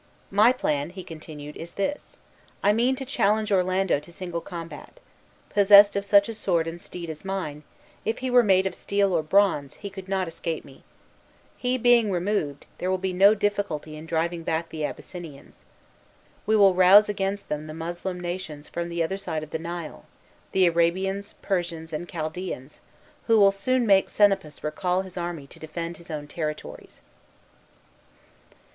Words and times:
My 0.31 0.51
plan," 0.51 0.89
he 0.89 1.03
continued, 1.03 1.55
"is 1.55 1.73
this: 1.73 2.17
I 2.63 2.73
mean 2.73 2.95
to 2.95 3.05
challenge 3.05 3.51
Orlando 3.51 3.99
to 3.99 4.11
single 4.11 4.41
combat. 4.41 4.99
Possessed 5.51 5.95
of 5.95 6.03
such 6.03 6.27
a 6.27 6.33
sword 6.33 6.65
and 6.65 6.81
steed 6.81 7.07
as 7.11 7.23
mine, 7.23 7.61
if 8.03 8.17
he 8.17 8.31
were 8.31 8.41
made 8.41 8.65
of 8.65 8.73
steel 8.73 9.13
or 9.13 9.21
bronze, 9.21 9.75
he 9.75 9.91
could 9.91 10.09
not 10.09 10.27
escape 10.27 10.65
me. 10.65 10.81
He 11.55 11.77
being 11.77 12.09
removed, 12.09 12.65
there 12.79 12.89
will 12.89 12.97
be 12.97 13.13
no 13.13 13.35
difficulty 13.35 13.95
in 13.95 14.07
driving 14.07 14.41
back 14.41 14.69
the 14.69 14.83
Abyssinians. 14.83 15.65
We 16.47 16.55
will 16.55 16.73
rouse 16.73 17.07
against 17.07 17.47
them 17.47 17.67
the 17.67 17.73
Moslem 17.75 18.19
nations 18.19 18.67
from 18.67 18.89
the 18.89 19.03
other 19.03 19.17
side 19.17 19.43
of 19.43 19.51
the 19.51 19.59
Nile, 19.59 20.05
the 20.51 20.65
Arabians, 20.65 21.33
Persians, 21.43 21.93
and 21.93 22.09
Chaldeans, 22.09 22.81
who 23.27 23.37
will 23.39 23.51
soon 23.51 23.85
make 23.85 24.09
Senapus 24.09 24.63
recall 24.63 25.03
his 25.03 25.15
army 25.15 25.45
to 25.45 25.59
defend 25.59 25.97
his 25.97 26.09
own 26.09 26.25
territories." 26.27 27.01